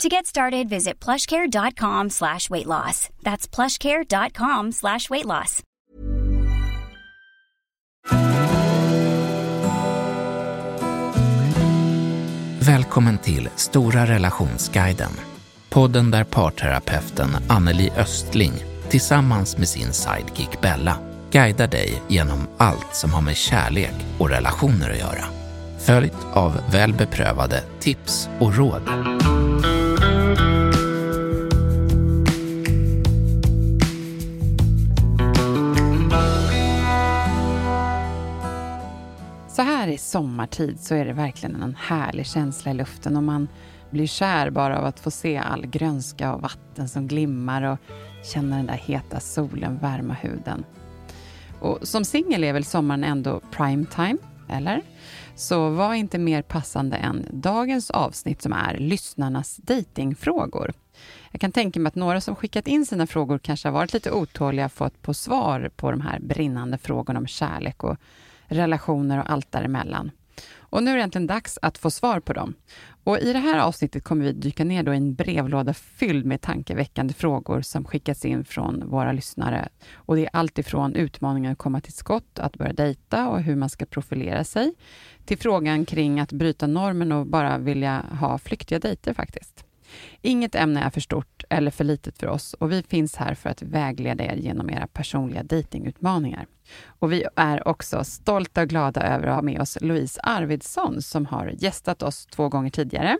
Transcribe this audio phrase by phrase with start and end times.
[0.00, 3.08] To get started, visit plushcare.com slash weight loss.
[3.22, 5.62] That's plushcare.com slash weight loss.
[12.60, 15.10] Välkommen till Stora relationsguiden.
[15.70, 18.52] Podden där parterapeuten Anneli Östling
[18.88, 20.96] tillsammans med sin sidekick Bella
[21.30, 25.24] guidar dig genom allt som har med kärlek och relationer att göra.
[25.78, 28.82] Följt av väl beprövade tips och råd.
[39.82, 43.48] Här i sommartid så är det verkligen en härlig känsla i luften och man
[43.90, 47.78] blir kär bara av att få se all grönska och vatten som glimmar och
[48.32, 50.64] känna den där heta solen värma huden.
[51.60, 54.82] Och som singel är väl sommaren ändå prime time, eller?
[55.34, 60.72] Så vad inte mer passande än dagens avsnitt som är lyssnarnas datingfrågor.
[61.30, 64.10] Jag kan tänka mig att några som skickat in sina frågor kanske har varit lite
[64.10, 67.96] otåliga fått på svar på de här brinnande frågorna om kärlek och
[68.52, 70.10] relationer och allt däremellan.
[70.72, 72.54] Och nu är det äntligen dags att få svar på dem.
[73.04, 76.40] Och I det här avsnittet kommer vi dyka ner då i en brevlåda fylld med
[76.40, 79.68] tankeväckande frågor som skickats in från våra lyssnare.
[79.94, 83.56] Och Det är allt ifrån utmaningen att komma till skott, att börja dejta och hur
[83.56, 84.74] man ska profilera sig,
[85.24, 89.61] till frågan kring att bryta normen och bara vilja ha flyktiga dejter faktiskt.
[90.22, 93.50] Inget ämne är för stort eller för litet för oss och vi finns här för
[93.50, 96.46] att vägleda er genom era personliga dejtingutmaningar.
[96.86, 101.26] Och vi är också stolta och glada över att ha med oss Louise Arvidsson som
[101.26, 103.18] har gästat oss två gånger tidigare.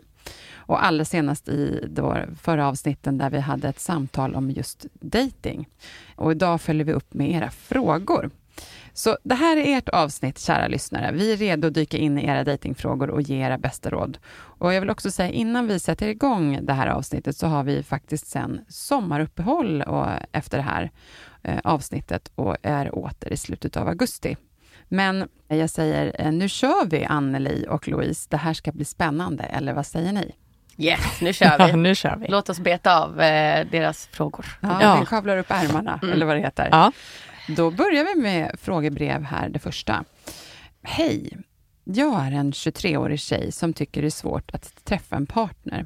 [0.55, 5.67] Och allra senast i då förra avsnitten där vi hade ett samtal om just dating.
[6.15, 8.29] Och idag följer vi upp med era frågor.
[8.95, 11.11] Så det här är ert avsnitt, kära lyssnare.
[11.13, 14.17] Vi är redo att dyka in i era datingfrågor och ge era bästa råd.
[14.35, 17.83] Och jag vill också säga innan vi sätter igång det här avsnittet så har vi
[17.83, 20.91] faktiskt sen sommaruppehåll och efter det här
[21.43, 24.37] eh, avsnittet och är åter i slutet av augusti.
[24.87, 28.27] Men jag säger, eh, nu kör vi Anneli och Louise.
[28.29, 30.35] Det här ska bli spännande, eller vad säger ni?
[30.77, 31.63] Yes, nu kör vi.
[31.69, 32.27] Ja, nu kör vi.
[32.27, 34.45] Låt oss beta av eh, deras frågor.
[34.61, 34.97] Ja, Ja.
[34.99, 36.13] Vi skavlar upp ärmarna, Mm.
[36.13, 36.67] eller vad det heter.
[36.71, 36.91] Ja.
[37.47, 40.03] Då börjar vi med frågebrev här, det första.
[40.83, 41.37] Hej!
[41.83, 45.85] Jag är en 23-årig tjej som tycker det är svårt att träffa en partner.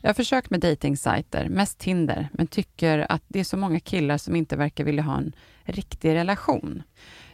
[0.00, 4.18] Jag har försökt med dejtingsajter, mest Tinder, men tycker att det är så många killar
[4.18, 5.32] som inte verkar vilja ha en
[5.64, 6.82] riktig relation.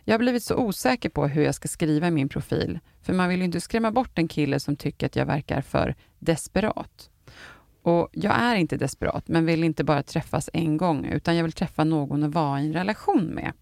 [0.04, 3.28] Jag har blivit så osäker på hur jag ska skriva i min profil, för man
[3.28, 7.10] vill ju inte skrämma bort en kille som tycker att jag verkar för desperat.
[7.88, 11.52] Och jag är inte desperat, men vill inte bara träffas en gång, utan jag vill
[11.52, 13.52] träffa någon att vara i en relation med.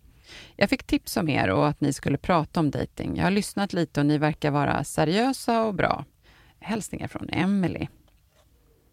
[0.57, 3.17] Jag fick tips om er och att ni skulle prata om dating.
[3.17, 6.05] Jag har lyssnat lite och ni verkar vara seriösa och bra.
[6.61, 7.87] Hälsningar från Emily.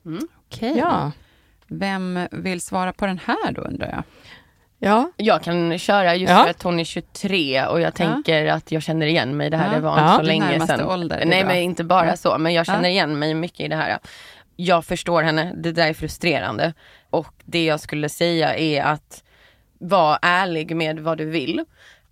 [0.05, 0.27] Mm.
[0.47, 0.77] Okej.
[0.77, 1.11] Ja.
[1.67, 4.03] Vem vill svara på den här då, undrar jag?
[4.79, 5.11] Ja.
[5.17, 6.43] Jag kan köra just Ja.
[6.43, 9.57] för att hon är 23 och jag tänker att jag känner igen mig i det
[9.57, 9.67] här.
[9.67, 9.73] Ja.
[9.75, 10.05] Det var Ja.
[10.11, 10.81] inte så länge sedan.
[10.89, 11.53] ålder, Nej bra.
[11.53, 12.17] men inte bara Ja.
[12.17, 12.87] så, men jag känner Ja.
[12.89, 13.99] igen mig mycket i det här.
[14.55, 16.73] Jag förstår henne, det där är frustrerande.
[17.09, 19.23] Och det jag skulle säga är att
[19.77, 21.65] var ärlig med vad du vill.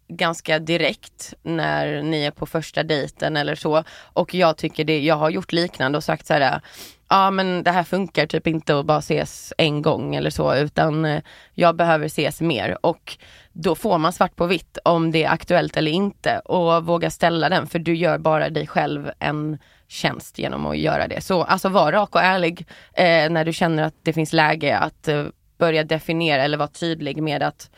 [0.07, 3.83] Ganska direkt när ni är på första dejten eller så.
[4.13, 6.61] Och jag tycker det, jag har gjort liknande och sagt så här.
[7.09, 11.05] Ja men det här funkar typ inte att bara ses en gång eller så utan
[11.05, 11.21] eh,
[11.53, 13.17] jag behöver ses mer och
[13.53, 17.49] då får man svart på vitt om det är aktuellt eller inte och våga ställa
[17.49, 19.57] den för du gör bara dig själv en
[19.91, 21.21] tjänst genom att göra det.
[21.21, 25.07] Så alltså var rak och ärlig eh, när du känner att det finns läge att
[25.07, 25.25] eh,
[25.57, 27.69] börja definiera eller vara tydlig med att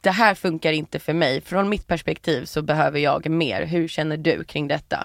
[0.00, 1.40] det här funkar inte för mig.
[1.40, 3.66] Från mitt perspektiv så behöver jag mer.
[3.66, 5.04] Hur känner du kring detta?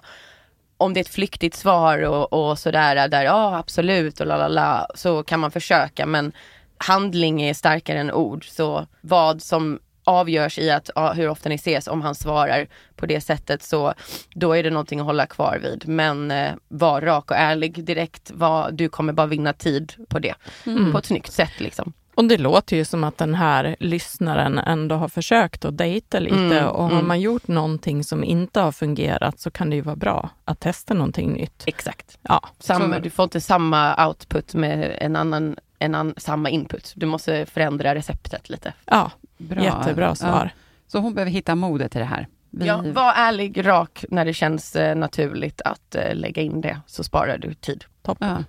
[0.78, 4.48] Om det är ett flyktigt svar och, och sådär där ja absolut och la la
[4.48, 6.31] la så kan man försöka men
[6.78, 8.50] handling är starkare än ord.
[8.50, 13.06] Så vad som avgörs i att ja, hur ofta ni ses, om han svarar på
[13.06, 13.94] det sättet så
[14.34, 15.88] då är det någonting att hålla kvar vid.
[15.88, 18.31] Men eh, var rak och ärlig direkt.
[18.34, 20.36] Var, du kommer bara vinna tid på det.
[20.66, 20.92] Mm.
[20.92, 21.94] På ett snyggt sätt liksom.
[22.16, 26.36] Och det låter ju som att den här lyssnaren ändå har försökt att dejta lite
[26.36, 27.08] Mm, och har mm.
[27.08, 30.94] man gjort någonting som inte har fungerat så kan det ju vara bra att testa
[30.94, 31.63] någonting nytt.
[31.66, 32.18] Exakt.
[32.22, 36.94] Ja, Samma, du får inte samma output med en annan, en annan, samma input.
[36.95, 38.74] Du måste förändra receptet lite.
[38.86, 39.63] ja Bra.
[39.63, 40.16] jättebra Ja.
[40.16, 40.50] svar.
[40.88, 42.27] Så hon behöver hitta modet i det här.
[42.50, 42.66] Vi...
[42.66, 47.04] Ja, var ärlig, rak när det känns eh, naturligt att eh, lägga in det, så
[47.04, 47.86] sparar du tid.
[48.01, 48.30] Toppen.
[48.30, 48.44] Ja.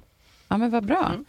[0.48, 1.06] ja, men vad bra.
[1.06, 1.24] Mm.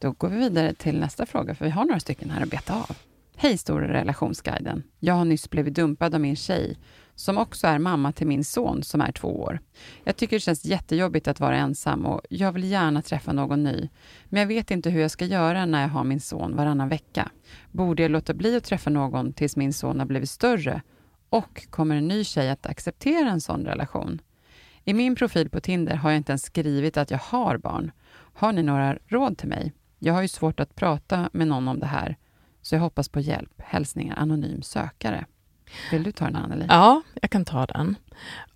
[0.00, 2.74] Då går vi vidare till nästa fråga, för vi har några stycken här att beta
[2.74, 2.96] av.
[3.36, 4.82] Hej Stora relationsguiden.
[5.00, 6.78] Jag har nyss blivit dumpad av min tjej,
[7.18, 9.60] som också är mamma till min son som är två år.
[10.04, 13.88] Jag tycker det känns jättejobbigt att vara ensam och jag vill gärna träffa någon ny.
[14.24, 17.30] Men jag vet inte hur jag ska göra när jag har min son varannan vecka.
[17.70, 20.82] Borde jag låta bli att träffa någon tills min son har blivit större?
[21.28, 24.20] Och kommer en ny tjej att acceptera en sån relation?
[24.84, 27.90] I min profil på Tinder har jag inte ens skrivit att jag har barn.
[28.34, 29.72] Har ni några råd till mig?
[29.98, 32.16] Jag har ju svårt att prata med någon om det här,
[32.62, 33.52] så jag hoppas på hjälp.
[33.58, 35.26] Hälsningar anonym sökare.
[35.90, 36.66] Vill du ta den, Anneli?
[36.68, 37.96] Ja, jag kan ta den.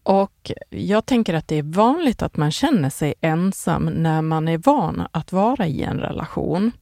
[0.03, 4.59] Och jag tänker att det är vanligt att man känner sig ensam när man är
[4.59, 6.73] van att vara i en relation.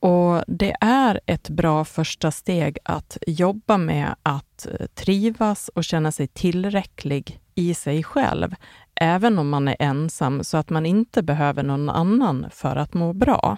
[0.00, 6.26] Och det är ett bra första steg att jobba med att trivas och känna sig
[6.26, 8.54] tillräcklig i sig själv,
[8.94, 13.12] även om man är ensam, så att man inte behöver någon annan för att må
[13.12, 13.56] bra.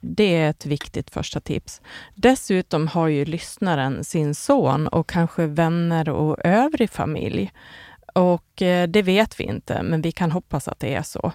[0.00, 1.80] Det är ett viktigt första tips.
[2.14, 7.52] Dessutom har ju lyssnaren sin son och kanske vänner och övrig familj.
[8.14, 11.32] Och eh, det vet vi inte, men vi kan hoppas att det är så.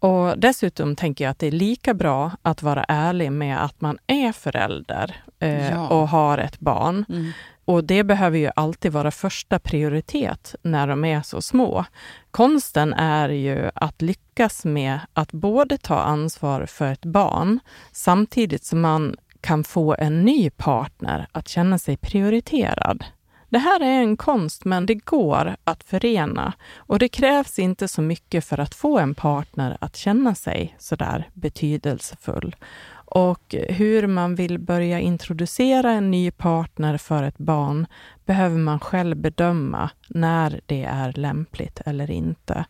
[0.00, 3.98] Och dessutom tänker jag att det är lika bra att vara ärlig med att man
[4.06, 5.88] är förälder eh, Ja.
[5.88, 7.04] och har ett barn.
[7.08, 7.32] Mm.
[7.64, 11.84] Och det behöver ju alltid vara första prioritet när de är så små.
[12.30, 17.60] Konsten är ju att lyckas med att både ta ansvar för ett barn
[17.92, 23.04] samtidigt som man kan få en ny partner att känna sig prioriterad.
[23.50, 28.02] Det här är en konst, men det går att förena och det krävs inte så
[28.02, 32.56] mycket för att få en partner att känna sig sådär betydelsefull.
[33.10, 37.86] Och hur man vill börja introducera en ny partner för ett barn
[38.24, 42.64] behöver man själv bedöma när det är lämpligt eller inte.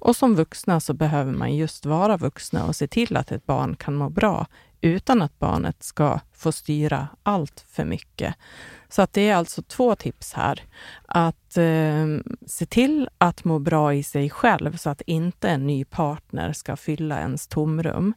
[0.00, 3.76] Och som vuxna så behöver man just vara vuxna och se till att ett barn
[3.76, 4.46] kan må bra
[4.80, 8.34] utan att barnet ska få styra allt för mycket.
[8.90, 10.62] Så att det är alltså två tips här.
[11.06, 12.06] Att eh,
[12.46, 16.76] se till att må bra i sig själv så att inte en ny partner ska
[16.76, 18.14] fylla ens tomrum.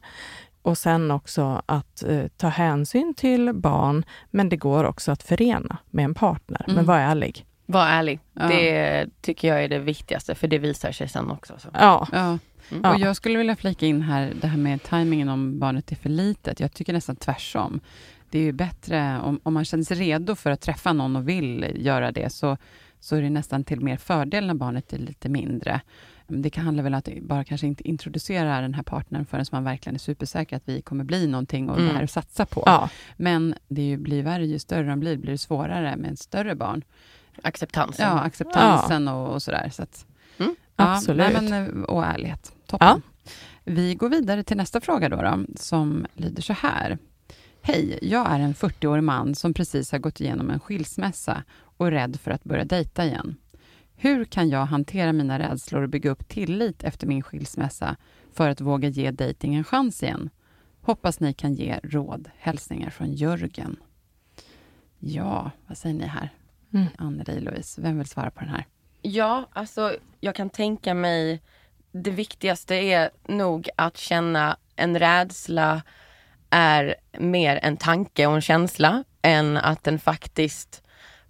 [0.62, 5.76] Och sen också att eh, ta hänsyn till barn, men det går också att förena
[5.90, 6.64] med en partner.
[6.66, 6.86] Men Mm.
[6.86, 7.46] var ärlig.
[7.66, 8.20] Var ärlig.
[8.32, 8.46] Ja.
[8.48, 11.54] Det tycker jag är det viktigaste, för det visar sig sen också.
[11.58, 11.68] Så.
[11.72, 12.38] Ja, Ja.
[12.70, 12.90] Mm.
[12.92, 16.08] Och jag skulle vilja flika in här det här med tajmingen om barnet är för
[16.08, 16.60] litet.
[16.60, 17.80] Jag tycker nästan tvärsom.
[18.34, 21.28] Det är ju bättre om, om man känner sig redo för att träffa någon och
[21.28, 22.56] vill göra det, så,
[23.00, 25.80] så är det nästan till mer fördel när barnet är lite mindre.
[26.26, 29.64] Det kan handla väl om att bara kanske inte introducera den här partnern förrän man
[29.64, 31.88] verkligen är supersäker att vi kommer bli någonting och Mm.
[31.88, 32.62] det här att satsa på.
[32.66, 32.88] ja.
[33.16, 36.54] Men det ju, blir värre ju större de blir, blir det svårare med ett större
[36.54, 36.82] barn.
[37.42, 38.06] Acceptansen.
[38.08, 39.68] Ja, acceptansen och, och sådär.
[39.72, 40.06] Så att,
[40.38, 41.32] Mm, ja, absolut.
[41.32, 42.52] Nej, men, eh, och ärlighet.
[42.66, 42.88] Toppen.
[42.88, 43.30] Ja.
[43.64, 46.98] Vi går vidare till nästa fråga då, då, som lyder så här.
[47.66, 51.42] Hej, jag är en 40-årig man som precis har gått igenom en skilsmässa
[51.76, 53.36] och är rädd för att börja dejta igen.
[53.96, 57.96] Hur kan jag hantera mina rädslor och bygga upp tillit efter min skilsmässa
[58.32, 60.30] för att våga ge dejting en chans igen?
[60.80, 62.30] Hoppas ni kan ge råd.
[62.38, 63.76] Hälsningar från Jörgen.
[64.98, 66.28] Ja, vad säger ni här?
[66.72, 66.86] Mm.
[66.98, 68.66] Anneli, Louise, vem vill svara på den här?
[69.02, 71.42] Ja, alltså jag kan tänka mig
[71.92, 75.82] det viktigaste är nog att känna en rädsla
[76.54, 80.82] är mer en tanke och en känsla än att den faktiskt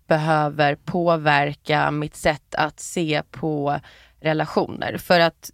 [0.07, 3.81] behöver påverka mitt sätt att se på
[4.21, 4.99] relationer.
[4.99, 5.51] För att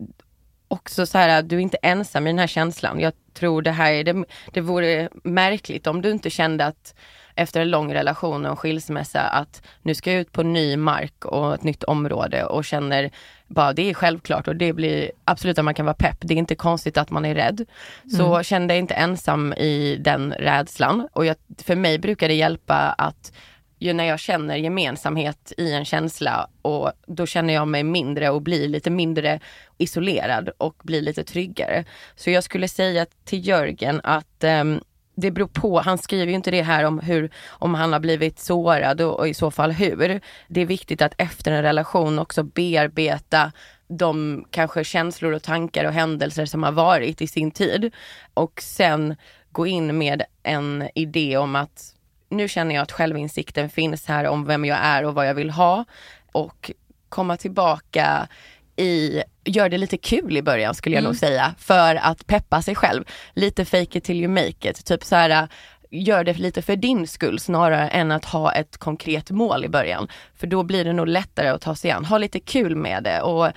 [0.69, 3.01] också så här, du är inte ensam i den här känslan.
[3.01, 6.95] Jag tror det här är det, det vore märkligt om du inte kände att
[7.41, 11.25] efter en lång relation och en skilsmässa att nu ska jag ut på ny mark
[11.25, 13.11] och ett nytt område och känner
[13.47, 16.17] bara det är självklart och det blir absolut att man kan vara pepp.
[16.21, 17.65] Det är inte konstigt att man är rädd.
[18.17, 18.43] Så Mm.
[18.45, 23.33] känn dig inte ensam i den rädslan och jag, för mig brukar det hjälpa att
[23.79, 28.43] ju när jag känner gemensamhet i en känsla och då känner jag mig mindre och
[28.43, 29.41] blir lite mindre
[29.79, 31.85] isolerad och blir lite tryggare.
[32.17, 34.81] Så jag skulle säga till Jörgen att ehm,
[35.21, 38.39] det beror på, han skriver ju inte det här om hur, om han har blivit
[38.39, 40.21] sårad och, och i så fall hur.
[40.49, 43.53] Det är viktigt att efter en relation också bearbeta
[43.89, 47.95] de kanske känslor och tankar och händelser som har varit i sin tid.
[48.35, 49.17] Och sen
[49.53, 51.95] gå in med en idé om att
[52.29, 55.51] nu känner jag att självinsikten finns här om vem jag är och vad jag vill
[55.51, 55.85] ha.
[56.33, 56.71] Och
[57.09, 58.29] komma tillbaka
[58.81, 61.09] i, gör det lite kul i början skulle jag Mm.
[61.09, 63.05] nog säga, för att peppa sig själv.
[63.35, 65.49] Lite fake it till you make it, typ så här
[65.91, 70.09] gör det lite för din skull snarare än att ha ett konkret mål i början.
[70.37, 72.05] För då blir det nog lättare att ta sig an.
[72.05, 73.49] Ha lite kul med det och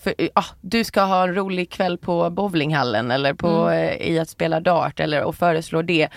[0.00, 3.88] för, ah, du ska ha en rolig kväll på bowlinghallen eller på, mm.
[3.88, 6.08] eh, i att spela dart eller och föreslå det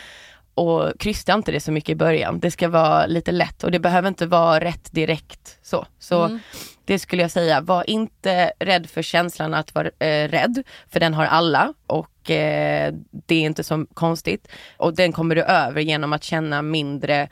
[0.56, 2.40] och krysta inte det så mycket i början.
[2.40, 5.86] Det ska vara lite lätt och det behöver inte vara rätt direkt så.
[6.00, 6.40] Så mm.
[6.86, 11.14] det skulle jag säga, var inte rädd för känslan att vara eh, rädd, för den
[11.14, 12.94] har alla och eh,
[13.26, 14.48] det är inte så konstigt.
[14.78, 17.30] Och den kommer du över genom att känna mindre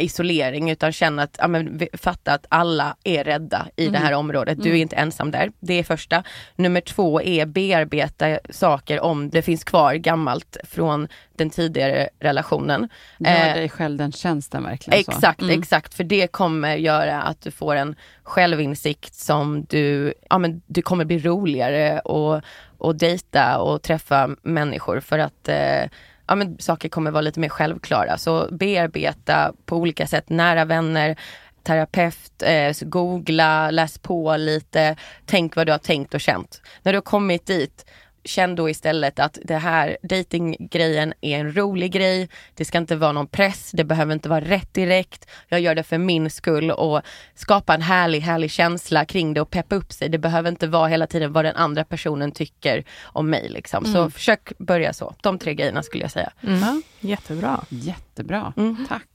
[0.00, 3.92] isolering utan känna att, ja, men, fatta att alla är rädda i mm.
[3.92, 4.58] det här området.
[4.58, 4.82] Du är mm.
[4.82, 5.52] inte ensam där.
[5.60, 6.22] Det är första.
[6.56, 12.88] Nummer två är bearbeta saker om det finns kvar gammalt från den tidigare relationen.
[13.18, 15.00] Gör eh, dig själv den tjänsten verkligen.
[15.00, 15.58] Exakt, mm.
[15.58, 15.94] exakt.
[15.94, 21.04] För det kommer göra att du får en självinsikt som du, ja men du kommer
[21.04, 22.42] bli roligare och,
[22.78, 25.90] och dejta och träffa människor för att eh,
[26.30, 28.18] ja, men saker kommer vara lite mer självklara.
[28.18, 31.16] Så bearbeta på olika sätt, nära vänner,
[31.62, 34.96] terapeut, eh, googla, läs på lite,
[35.26, 36.62] tänk vad du har tänkt och känt.
[36.82, 37.86] När du har kommit dit,
[38.24, 42.28] känn då istället att det här datinggrejen är en rolig grej.
[42.54, 45.28] Det ska inte vara någon press, det behöver inte vara rätt direkt.
[45.48, 47.02] Jag gör det för min skull och
[47.34, 50.08] skapa en härlig, härlig känsla kring det och peppa upp sig.
[50.08, 53.84] Det behöver inte vara hela tiden vad den andra personen tycker om mig liksom.
[53.84, 53.94] Mm.
[53.94, 55.14] Så försök börja så.
[55.20, 56.32] De tre grejerna skulle jag säga.
[56.42, 56.82] Mm.
[57.00, 57.64] Jättebra.
[57.68, 58.52] Jättebra.
[58.56, 58.86] Mm.
[58.88, 59.06] Tack.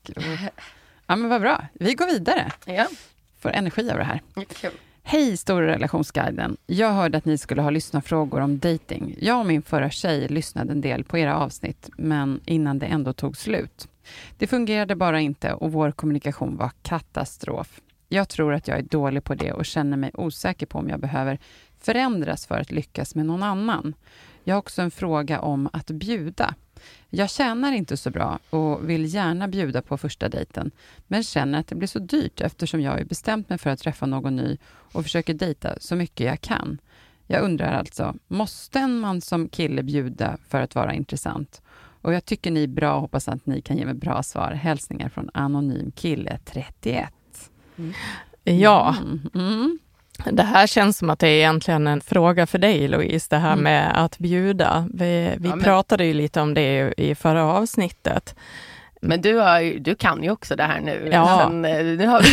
[1.07, 1.67] Ja men vad bra.
[1.73, 2.51] Vi går vidare.
[2.65, 2.87] Ja.
[3.39, 4.21] Får energi av det här.
[4.61, 4.71] Kul.
[5.07, 6.57] Hej Stora relationsguiden.
[6.65, 9.15] Jag hörde att ni skulle ha lyssnarfrågor om dating.
[9.19, 13.13] Jag och min förra tjej lyssnade en del på era avsnitt, men innan det ändå
[13.13, 13.87] tog slut.
[14.37, 17.81] Det fungerade bara inte och vår kommunikation var katastrof.
[18.09, 20.99] Jag tror att jag är dålig på det och känner mig osäker på om jag
[20.99, 21.39] behöver
[21.79, 23.93] förändras för att lyckas med någon annan.
[24.43, 26.55] Jag har också en fråga om att bjuda.
[27.09, 30.71] Jag tjänar inte så bra och vill gärna bjuda på första dejten,
[31.07, 34.05] men känner att det blir så dyrt eftersom jag har bestämt mig för att träffa
[34.05, 36.77] någon ny och försöker dejta så mycket jag kan.
[37.27, 41.61] Jag undrar alltså, måste man som kille bjuda för att vara intressant?
[42.01, 44.51] Och jag tycker ni är bra och hoppas att ni kan ge mig bra svar.
[44.51, 47.13] Hälsningar från Anonym Kille 31.
[47.77, 47.93] Mm.
[48.43, 49.29] Ja, mm.
[49.35, 49.79] Mm.
[50.31, 53.51] Det här känns som att det är egentligen en fråga för dig Louise, det här
[53.53, 53.63] mm.
[53.63, 54.87] med att bjuda.
[54.93, 58.35] Vi, vi ja, pratade ju lite om det i förra avsnittet.
[59.01, 61.09] Men du, har, du kan ju också det här nu.
[61.11, 61.39] Ja.
[61.43, 62.27] Sen, eh, nu har vi...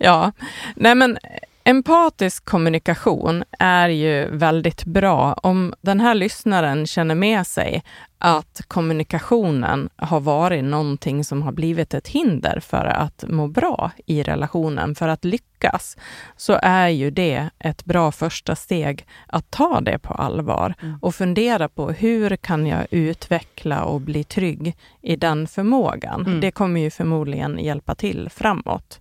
[0.00, 0.32] ja,
[0.74, 1.18] nej men
[1.64, 7.82] Empatisk kommunikation är ju väldigt bra om den här lyssnaren känner med sig
[8.20, 14.22] att kommunikationen har varit någonting som har blivit ett hinder för att må bra i
[14.22, 15.96] relationen, för att lyckas,
[16.36, 20.98] så är ju det ett bra första steg att ta det på allvar mm.
[21.02, 26.26] och fundera på hur kan jag utveckla och bli trygg i den förmågan?
[26.26, 26.40] Mm.
[26.40, 29.00] Det kommer ju förmodligen hjälpa till framåt.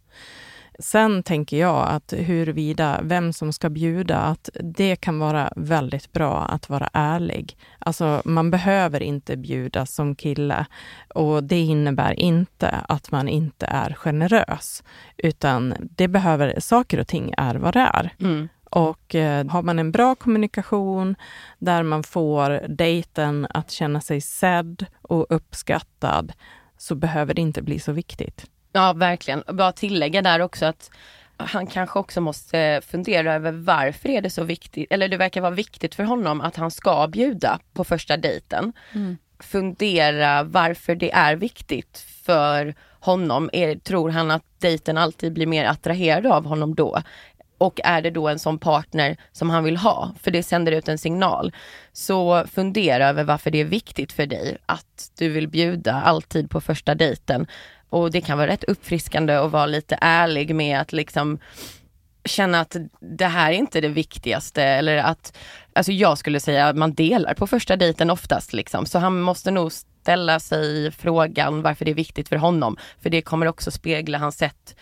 [0.80, 6.46] Sen tänker jag att huruvida vem som ska bjuda, att det kan vara väldigt bra
[6.46, 7.58] att vara ärlig.
[7.80, 10.66] Alltså, man behöver inte bjuda som kille
[11.16, 14.84] och det innebär inte att man inte är generös,
[15.18, 18.14] utan det behöver, saker och ting är vad det är.
[18.20, 18.50] Mm.
[18.64, 21.16] Och eh, har man en bra kommunikation
[21.60, 26.34] där man får dejten att känna sig sedd och uppskattad,
[26.78, 28.46] så behöver det inte bli så viktigt.
[28.72, 29.44] Ja verkligen.
[29.48, 30.92] Bara tillägga där också att
[31.38, 35.52] han kanske också måste fundera över varför är det så viktigt, eller det verkar vara
[35.52, 38.74] viktigt för honom att han ska bjuda på första dejten.
[38.94, 39.18] Mm.
[39.40, 43.50] Fundera varför det är viktigt för honom.
[43.54, 47.02] Är, tror han att dejten alltid blir mer attraherad av honom då?
[47.58, 50.12] Och är det då en sån partner som han vill ha?
[50.22, 51.54] För det sänder ut en signal.
[51.94, 56.62] Så fundera över varför det är viktigt för dig att du vill bjuda alltid på
[56.62, 57.48] första dejten.
[57.90, 61.40] Och det kan vara rätt uppfriskande att vara lite ärlig med att liksom
[62.26, 65.38] känna att det här är inte det viktigaste eller att,
[65.74, 68.86] alltså jag skulle säga att man delar på första dejten oftast liksom.
[68.86, 72.78] Så han måste nog ställa sig frågan varför det är viktigt för honom.
[73.02, 74.76] För det kommer också spegla hans sätt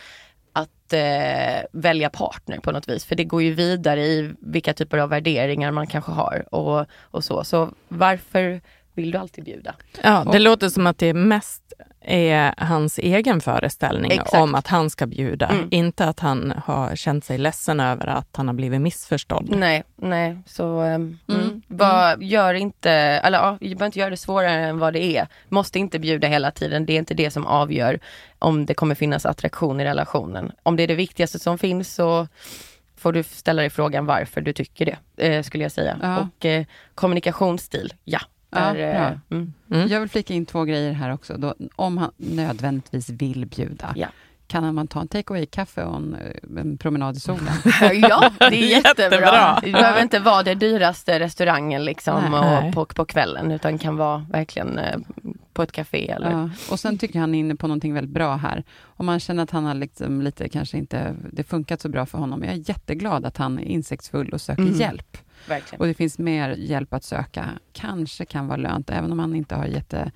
[0.53, 3.05] att eh, välja partner på något vis.
[3.05, 7.23] För det går ju vidare i vilka typer av värderingar man kanske har och, och
[7.23, 7.43] så.
[7.43, 8.61] Så varför
[8.97, 9.75] vill du alltid bjuda?
[10.03, 14.33] Ja, det och, låter som att det mest är hans egen föreställning Exakt.
[14.33, 15.47] om att han ska bjuda.
[15.47, 15.67] Mm.
[15.71, 19.49] Inte att han har känt sig ledsen över att han har blivit missförstådd.
[19.49, 20.37] Nej, nej.
[20.45, 21.61] Så um, mm.
[21.67, 22.27] Bara, mm.
[22.27, 25.27] gör inte, eller ja, behöver inte göra det svårare än vad det är.
[25.49, 26.85] Måste inte bjuda hela tiden.
[26.85, 27.99] Det är inte det som avgör
[28.39, 30.51] om det kommer finnas attraktion i relationen.
[30.63, 32.27] Om det är det viktigaste som finns så
[32.97, 35.97] får du ställa dig frågan varför du tycker det, eh, skulle jag säga.
[36.01, 36.17] Ja.
[36.19, 38.81] Och eh, kommunikationsstil, Ja, Där, bra.
[38.83, 39.53] eh, mm.
[39.71, 39.87] Mm.
[39.87, 41.37] Jag vill flika in två grejer här också.
[41.37, 44.07] Då, om han nödvändigtvis vill bjuda, Ja.
[44.47, 47.53] kan man ta en take away-kaffe och en, eh, en promenad i solen?
[48.01, 49.07] ja, det är jättebra.
[49.07, 49.59] Jättebra.
[49.63, 52.67] Det behöver inte vara den dyraste restaurangen liksom Nej.
[52.67, 54.97] och på, på kvällen utan kan vara verkligen eh,
[55.53, 56.49] på ett café eller Ja.
[56.71, 58.63] Och sen tycker jag han är inne på någonting väldigt bra här.
[58.83, 62.17] Om man känner att han har liksom lite, kanske inte, det funkat så bra för
[62.17, 62.43] honom.
[62.43, 64.75] Jag är jätteglad att han är insiktsfull och söker Mm.
[64.75, 65.17] hjälp.
[65.49, 65.79] Verkligen.
[65.81, 67.49] Och det finns mer hjälp att söka.
[67.73, 70.11] Kanske kan vara lönt, även om han inte har jätte...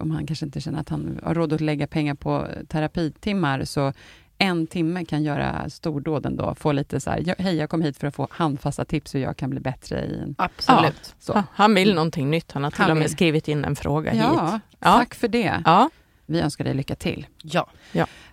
[0.00, 3.92] Om han kanske inte känner att han har råd att lägga pengar på terapitimmar, så
[4.38, 6.54] en timme kan göra stordåd ändå.
[6.54, 9.20] Få lite så här, "Ja, hej jag kom hit för att få handfasta tips hur
[9.20, 10.34] jag kan bli bättre i en...
[10.38, 11.14] Absolut.
[11.18, 11.32] Så.
[11.32, 12.52] Ja, Han vill någonting nytt.
[12.52, 13.12] Han har till Han och med vill.
[13.12, 14.60] skrivit in en fråga Ja, hit.
[14.78, 14.96] Ja.
[14.98, 15.62] tack för det.
[15.64, 15.90] Ja.
[16.26, 17.26] Vi önskar dig lycka till.
[17.42, 17.68] Ja.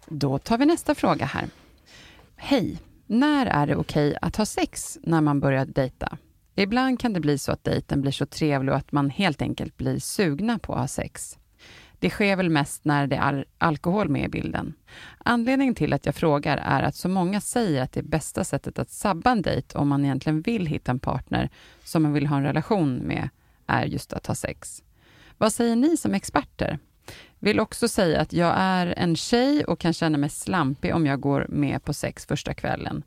[0.07, 1.45] Då tar vi nästa fråga här.
[2.35, 2.77] Hej,
[3.09, 6.17] när är det okej att ha sex när man börjar dejta?
[6.55, 9.77] Ibland kan det bli så att dejten blir så trevlig och att man helt enkelt
[9.77, 11.37] blir sugna på att ha sex.
[11.99, 14.73] Det sker väl mest när det är alkohol med i bilden.
[15.17, 18.89] Anledningen till att jag frågar är att så många säger att det bästa sättet att
[18.89, 21.49] sabba en dejt om man egentligen vill hitta en partner
[21.83, 23.29] som man vill ha en relation med
[23.67, 24.83] är just att ha sex.
[25.37, 26.79] Vad säger ni som experter?
[27.39, 31.19] Vill också säga att jag är en tjej och kan känna mig slampig om jag
[31.19, 33.03] går med på sex första kvällen.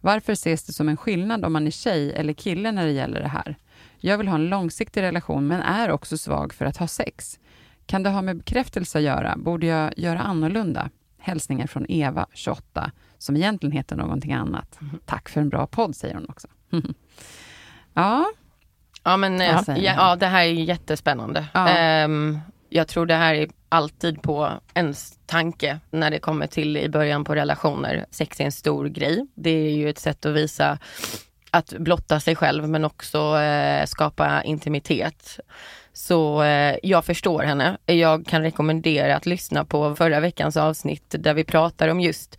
[0.00, 3.20] Varför ses det som en skillnad om man är tjej eller kille när det gäller
[3.20, 3.56] det här?
[3.98, 7.38] Jag vill ha en långsiktig relation men är också svag för att ha sex.
[7.86, 9.36] Kan det ha med bekräftelse att göra?
[9.36, 10.90] Borde jag göra annorlunda?
[11.18, 14.78] Hälsningar från Eva, 28, som egentligen heter någonting annat.
[15.04, 16.48] Tack för en bra podd, säger hon också.
[17.94, 18.24] ja,
[19.04, 21.46] Ja men Ja, ja, det här är jättespännande.
[21.52, 21.68] Ja.
[21.68, 22.40] Ehm,
[22.76, 27.24] jag tror det här är alltid på ens tanke när det kommer till i början
[27.24, 28.06] på relationer.
[28.10, 29.26] Sex är en stor grej.
[29.34, 30.78] Det är ju ett sätt att visa
[31.50, 35.40] att blotta sig själv men också eh, skapa intimitet.
[35.92, 37.78] Så eh, jag förstår henne.
[37.86, 42.38] Jag kan rekommendera att lyssna på förra veckans avsnitt där vi pratar om just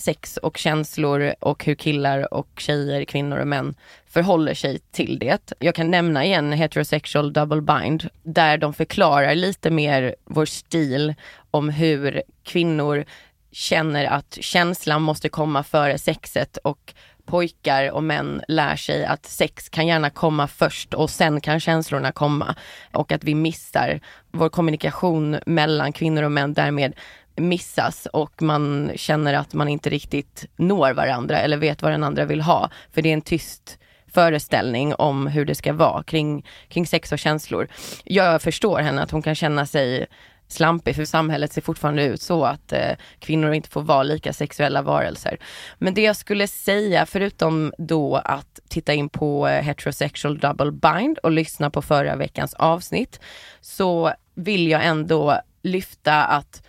[0.00, 3.74] sex och känslor och hur killar och tjejer, kvinnor och män
[4.06, 5.52] förhåller sig till det.
[5.58, 11.14] Jag kan nämna igen heterosexual double bind där de förklarar lite mer vår stil
[11.50, 13.04] om hur kvinnor
[13.52, 16.94] känner att känslan måste komma före sexet och
[17.30, 22.12] pojkar och män lär sig att sex kan gärna komma först och sen kan känslorna
[22.12, 22.54] komma.
[22.92, 24.00] Och att vi missar
[24.32, 26.94] vår kommunikation mellan kvinnor och män därmed
[27.40, 32.24] missas och man känner att man inte riktigt når varandra eller vet vad den andra
[32.24, 32.70] vill ha.
[32.92, 33.78] För det är en tyst
[34.12, 37.68] föreställning om hur det ska vara kring, kring sex och känslor.
[38.04, 40.06] Jag förstår henne att hon kan känna sig
[40.52, 44.82] slampig för samhället ser fortfarande ut så att eh, kvinnor inte får vara lika sexuella
[44.82, 45.38] varelser.
[45.78, 51.18] Men det jag skulle säga förutom då att titta in på eh, heterosexual double bind
[51.18, 53.20] och lyssna på förra veckans avsnitt
[53.60, 56.62] så vill jag ändå lyfta att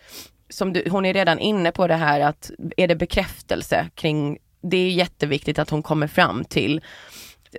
[0.52, 4.78] som du, hon är redan inne på det här att är det bekräftelse kring, det
[4.78, 6.82] är jätteviktigt att hon kommer fram till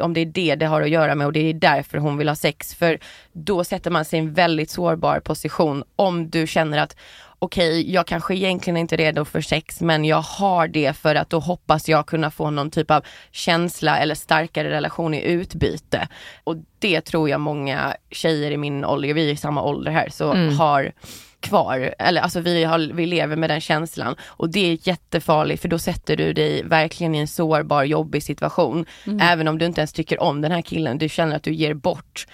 [0.01, 2.29] om det är det det har att göra med och det är därför hon vill
[2.29, 2.75] ha sex.
[2.75, 2.99] För
[3.33, 6.97] då sätter man sig i en väldigt sårbar position om du känner att
[7.43, 11.31] okej, jag kanske egentligen inte är redo för sex men jag har det för att
[11.31, 16.09] då hoppas jag kunna få någon typ av känsla eller starkare relation i utbyte.
[16.45, 20.09] Och det tror jag många tjejer i min ålder, vi är i samma ålder här,
[20.09, 20.59] så Mm.
[20.59, 20.93] har
[21.41, 25.69] kvar, eller alltså vi, har, vi lever med den känslan och det är jättefarligt för
[25.69, 28.87] då sätter du dig verkligen i en sårbar, jobbig situation.
[29.21, 31.75] Även om du inte ens tycker om den här killen, du känner att du ger
[31.75, 32.27] bort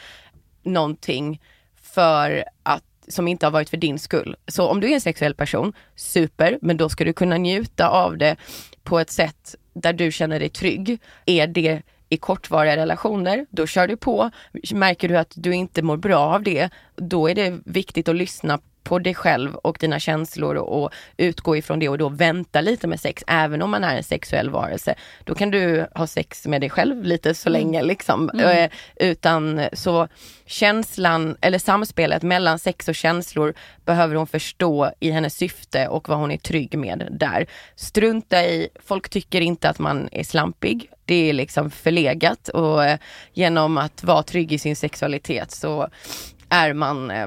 [0.62, 1.40] någonting
[1.82, 4.36] för att som inte har varit för din skull.
[4.46, 8.18] Så om du är en sexuell person, super, men då ska du kunna njuta av
[8.18, 8.36] det
[8.82, 11.00] på ett sätt där du känner dig trygg.
[11.26, 14.30] Är det i kortvariga relationer, då kör du på.
[14.74, 18.60] Märker du att du inte mår bra av det, då är det viktigt att lyssna
[18.88, 22.86] på dig själv och dina känslor och, och utgå ifrån det och då vänta lite
[22.86, 24.94] med sex, även om man är en sexuell varelse.
[25.24, 28.30] Då kan du ha sex med dig själv lite så länge liksom.
[28.30, 30.08] Eh, utan så
[30.46, 36.18] känslan eller samspelet mellan sex och känslor behöver hon förstå i hennes syfte och vad
[36.18, 37.46] hon är trygg med där.
[37.76, 40.90] Strunta i, folk tycker inte att man är slampig.
[41.04, 42.98] Det är liksom förlegat och eh,
[43.32, 45.88] genom att vara trygg i sin sexualitet så
[46.48, 47.26] är man eh,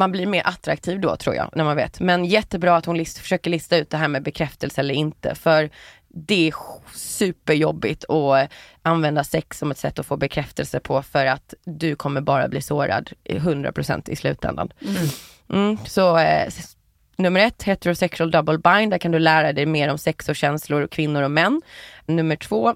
[0.00, 2.00] man blir mer attraktiv då tror jag, när man vet.
[2.00, 5.70] Men jättebra att hon list, försöker lista ut det här med bekräftelse eller inte, för
[6.08, 6.54] det är
[6.94, 8.50] superjobbigt att
[8.82, 12.62] använda sex som ett sätt att få bekräftelse på för att du kommer bara bli
[12.62, 14.72] sårad i 100% i slutändan.
[15.52, 16.48] Mm, så eh,
[17.16, 20.86] nummer ett, heterosexual double bind, där kan du lära dig mer om sex och känslor,
[20.86, 21.62] kvinnor och män.
[22.06, 22.74] Nummer två,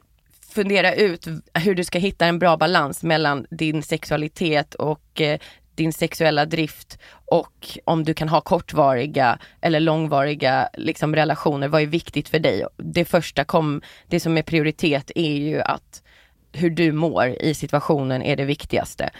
[0.54, 5.38] fundera ut hur du ska hitta en bra balans mellan din sexualitet och eh,
[5.74, 11.68] din sexuella drift och om du kan ha kortvariga eller långvariga liksom, relationer.
[11.68, 12.66] Vad är viktigt för dig?
[12.76, 16.02] Det första kom, det som är prioritet är ju att
[16.52, 19.10] hur du mår i situationen är det viktigaste.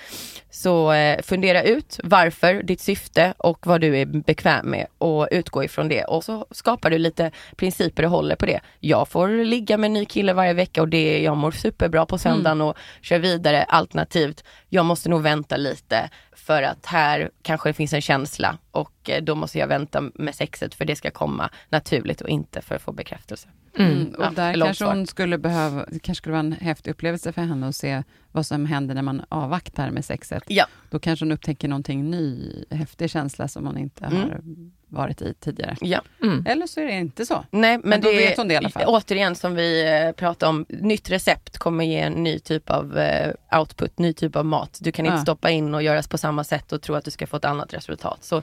[0.54, 5.64] Så eh, fundera ut varför, ditt syfte och vad du är bekväm med och utgå
[5.64, 6.04] ifrån det.
[6.04, 8.60] Och så skapar du lite principer och håller på det.
[8.80, 12.18] Jag får ligga med en ny kille varje vecka och det, jag mår superbra på
[12.18, 12.66] söndagen mm.
[12.66, 13.62] och kör vidare.
[13.62, 19.10] Alternativt, jag måste nog vänta lite för att här kanske det finns en känsla och
[19.10, 22.74] eh, då måste jag vänta med sexet för det ska komma naturligt och inte för
[22.74, 23.48] att få bekräftelse.
[23.78, 23.92] Mm.
[23.92, 24.14] mm.
[24.14, 27.42] Och där ja, kanske hon skulle behöva, det kanske skulle vara en häftig upplevelse för
[27.42, 28.02] henne att se
[28.34, 30.42] vad som händer när man avvaktar med sexet.
[30.46, 30.66] Ja.
[30.90, 34.20] Då kanske hon upptäcker någonting ny, häftig känsla som hon inte mm.
[34.20, 34.40] har
[34.88, 35.76] varit i tidigare.
[35.80, 36.00] Ja.
[36.22, 36.46] Mm.
[36.46, 37.44] Eller så är det inte så.
[37.50, 38.84] Nej, men, men då det, vet hon det i alla fall.
[38.86, 43.58] Återigen som vi eh, pratade om, nytt recept kommer ge en ny typ av eh,
[43.58, 44.78] output, ny typ av mat.
[44.80, 45.22] Du kan inte ja.
[45.22, 47.74] stoppa in och göra på samma sätt och tro att du ska få ett annat
[47.74, 48.24] resultat.
[48.24, 48.42] Så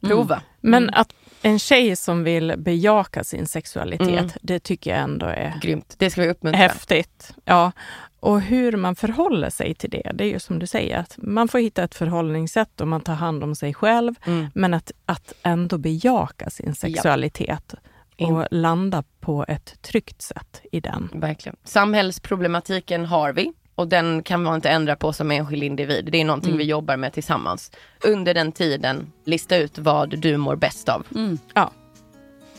[0.00, 0.34] prova.
[0.34, 0.46] Mm.
[0.60, 0.94] Men mm.
[0.94, 4.30] att en tjej som vill bejaka sin sexualitet, mm.
[4.42, 5.94] det tycker jag ändå är Grymt.
[5.98, 6.58] Det ska vi uppmuntra.
[6.58, 7.34] häftigt.
[7.44, 7.72] Ja.
[8.20, 11.48] Och hur man förhåller sig till det, det är ju som du säger, att man
[11.48, 14.46] får hitta ett förhållningssätt och man tar hand om sig själv, mm.
[14.54, 17.74] men att, att ändå bejaka sin sexualitet.
[17.74, 18.26] Ja.
[18.26, 21.10] och landa på ett tryggt sätt i den.
[21.12, 21.56] Verkligen.
[21.64, 26.08] Samhällsproblematiken har vi och den kan man inte ändra på som enskild individ.
[26.12, 26.58] Det är någonting mm.
[26.58, 27.70] vi jobbar med tillsammans.
[28.04, 31.06] Under den tiden, lista ut vad du mår bäst av.
[31.14, 31.38] Mm.
[31.54, 31.70] Ja,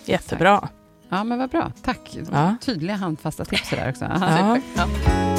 [0.06, 0.69] jättebra.
[1.10, 1.72] Ja, men vad bra.
[1.84, 2.17] Tack.
[2.32, 2.56] Ja.
[2.62, 4.06] Tydliga handfasta tips där också.
[4.06, 4.60] Ja.
[4.76, 5.38] Ja.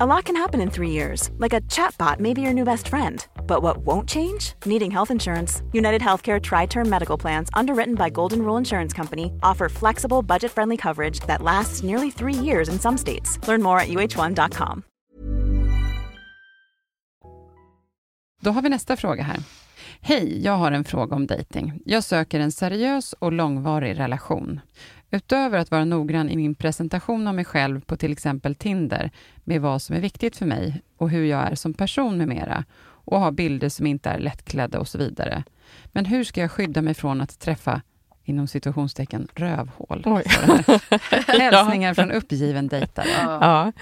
[0.00, 2.88] A lot can happen in three years, like a chatbot may be your new best
[2.88, 4.54] friend but what won't change?
[4.64, 5.62] Needing health insurance.
[5.72, 10.52] United Healthcare Tri Term Medical Plans, underwritten by Golden Rule Insurance Company, offer flexible, budget
[10.52, 13.48] friendly coverage that lasts nearly three years in some states.
[13.48, 14.82] Learn more at uh1.com.
[18.42, 19.38] Då har vi nästa fråga här.
[20.00, 21.80] Hej, jag har en fråga om dating.
[21.84, 24.60] Jag söker en seriös och långvarig relation.
[25.10, 29.10] Utöver att vara noggrann i min presentation av mig själv på till exempel Tinder
[29.44, 32.64] med vad som är viktigt för mig och hur jag är som person med mera
[32.82, 35.44] och ha bilder som inte är lättklädda och så vidare.
[35.92, 37.82] Men hur ska jag skydda mig från att träffa
[38.24, 40.04] inom situationstecken rövhål.
[41.26, 43.06] Hälsningar från uppgiven dejtare.
[43.26, 43.72] Ja.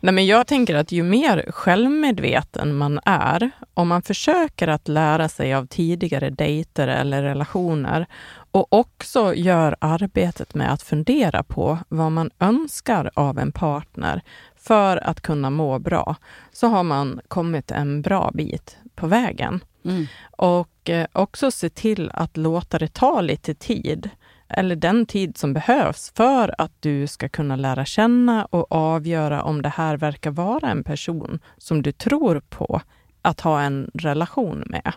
[0.00, 5.28] Nej, men jag tänker att ju mer självmedveten man är, om man försöker att lära
[5.28, 8.06] sig av tidigare dejter eller relationer
[8.50, 14.22] och också gör arbetet med att fundera på vad man önskar av en partner
[14.66, 16.16] för att kunna må bra,
[16.52, 19.64] så har man kommit en bra bit på vägen.
[19.84, 20.06] Mm.
[20.30, 24.10] Och eh, också se till att låta det ta lite tid,
[24.48, 29.62] eller den tid som behövs för att du ska kunna lära känna och avgöra om
[29.62, 32.80] det här verkar vara en person som du tror på
[33.22, 34.92] att ha en relation med.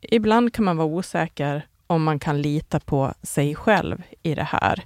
[0.00, 4.84] Ibland kan man vara osäker om man kan lita på sig själv i det här.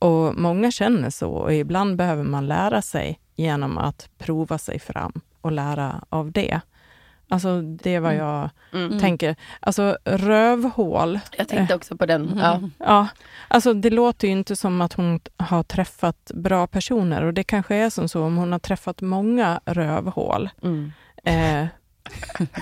[0.00, 5.20] Och Många känner så och ibland behöver man lära sig genom att prova sig fram
[5.40, 6.60] och lära av det.
[7.28, 8.26] Alltså det är vad mm.
[8.26, 8.98] jag mm.
[8.98, 9.36] tänker.
[9.60, 11.20] Alltså rövhål.
[11.36, 12.38] Jag tänkte också på den.
[12.42, 12.60] Ja.
[12.78, 13.08] ja.
[13.48, 17.74] Alltså det låter ju inte som att hon har träffat bra personer och det kanske
[17.74, 20.48] är som så om hon har träffat många rövhål.
[20.62, 20.92] Mm.
[21.24, 21.68] Eh,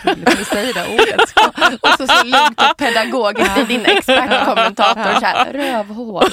[0.04, 1.20] Roligt att du säger det ordet.
[1.80, 5.20] och så, så lugnt och pedagogiskt i din expertkommentator.
[5.20, 6.24] Så här, rövhål.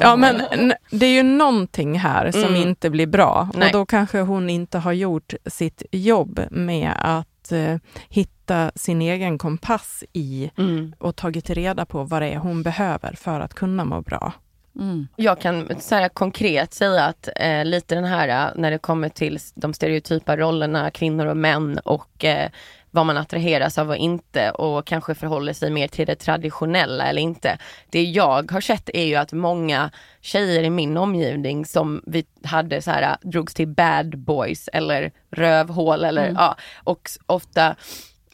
[0.00, 0.42] ja men
[0.90, 2.56] det är ju någonting här som mm.
[2.56, 3.48] inte blir bra.
[3.54, 3.66] Nej.
[3.66, 7.76] Och då kanske hon inte har gjort sitt jobb med att eh,
[8.08, 10.92] hitta sin egen kompass i mm.
[10.98, 14.32] och tagit reda på vad det är hon behöver för att kunna må bra.
[14.78, 15.08] Mm.
[15.16, 19.08] Jag kan så här, konkret säga att eh, lite den här eh, när det kommer
[19.08, 22.50] till de stereotypa rollerna kvinnor och män och eh,
[22.90, 27.22] vad man attraheras av och inte och kanske förhåller sig mer till det traditionella eller
[27.22, 27.58] inte.
[27.90, 32.82] Det jag har sett är ju att många tjejer i min omgivning som vi hade
[32.82, 36.36] så här eh, drogs till bad boys eller rövhål eller mm.
[36.38, 37.76] ja och ofta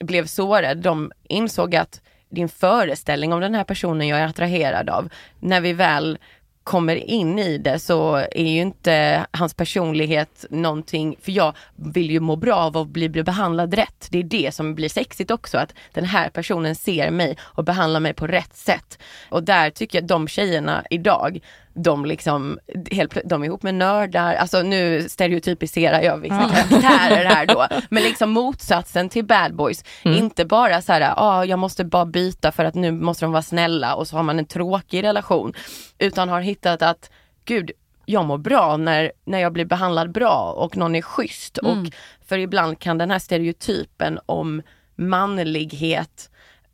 [0.01, 2.01] blev sårade, de insåg att
[2.33, 5.09] din föreställning om den här personen jag är attraherad av,
[5.41, 6.19] när vi väl
[6.65, 12.21] kommer in i det så är ju inte hans personlighet någonting, för jag vill ju
[12.21, 14.09] må bra av att bli, bli behandlad rätt.
[14.11, 18.01] Det är det som blir sexigt också, att den här personen ser mig och behandlar
[18.01, 18.99] mig på rätt sätt.
[19.29, 21.41] Och där tycker jag de tjejerna idag,
[21.75, 22.59] de liksom,
[22.91, 28.03] helt, de är ihop med nördar, alltså nu stereotypiserar jag vissa karaktärer här då, men
[28.03, 29.85] liksom motsatsen till bad boys.
[30.03, 30.19] Mm.
[30.19, 33.43] Inte bara så här, ah, jag måste bara byta för att nu måste de vara
[33.43, 35.53] snälla och så har man en tråkig relation.
[35.99, 37.11] Utan har hittat att,
[37.45, 37.71] gud,
[38.07, 41.59] jag mår bra när, när jag blir behandlad bra och någon är schysst.
[41.59, 41.71] Mm.
[41.81, 41.87] Och
[42.27, 44.63] för ibland kan den här stereotypen om
[44.97, 46.31] manlighet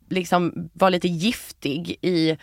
[0.09, 2.37] liksom vara lite giftig i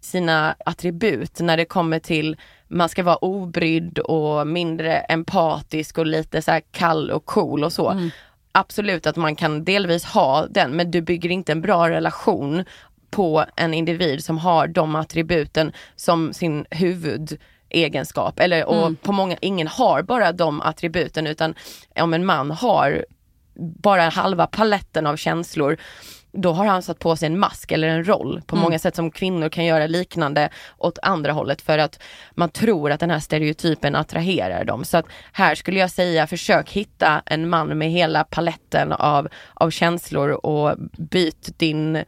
[0.00, 2.36] sina attribut när det kommer till
[2.68, 7.90] man ska vara obrydd och mindre empatisk och lite så kall och cool och så.
[7.90, 8.10] Mm.
[8.52, 12.64] Absolut att man kan delvis ha den men du bygger inte en bra relation
[13.10, 18.40] på en individ som har de attributen som sin huvudegenskap.
[18.40, 18.96] Eller, och Mm.
[18.96, 21.54] på många, ingen har bara de attributen utan
[22.00, 23.04] om en man har
[23.54, 25.76] bara halva paletten av känslor
[26.32, 28.62] då har han satt på sig en mask eller en roll på Mm.
[28.62, 32.02] många sätt som kvinnor kan göra liknande åt andra hållet för att
[32.34, 34.84] man tror att den här stereotypen attraherar dem.
[34.84, 39.70] Så att här skulle jag säga försök hitta en man med hela paletten av, av
[39.70, 42.04] känslor och byt din,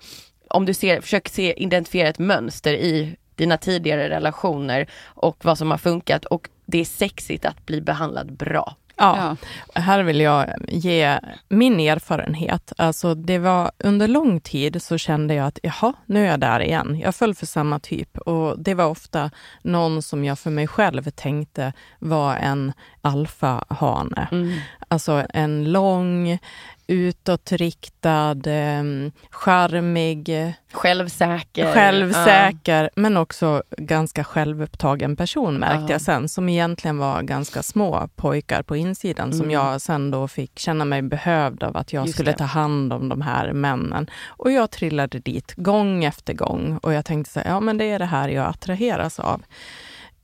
[0.49, 5.71] om du ser, försök se, identifiera ett mönster i dina tidigare relationer och vad som
[5.71, 8.77] har funkat och det är sexigt att bli behandlad bra.
[9.03, 9.37] Ja,
[9.75, 12.73] här vill jag ge min erfarenhet.
[12.79, 16.61] Alltså det var under lång tid så kände jag att jaha, nu är jag där
[16.61, 17.01] igen.
[17.03, 19.31] Jag föll för samma typ och det var ofta
[19.63, 24.29] någon som jag för mig själv tänkte var en alfahane.
[24.33, 24.59] Mm.
[24.89, 26.39] Alltså en lång,
[26.87, 28.83] utåtriktad, eh,
[29.31, 31.73] charmig, Självsäker.
[31.73, 35.91] självsäker, men också ganska självupptagen person märkte Ja.
[35.91, 39.51] jag sen, som egentligen var ganska små pojkar på insidan, som Mm.
[39.51, 42.39] jag sen då fick känna mig behövd av att jag Just skulle det.
[42.39, 44.11] ta hand om de här männen.
[44.27, 47.85] Och jag trillade dit gång efter gång och jag tänkte så här, ja men det
[47.91, 49.43] är det här jag attraheras av.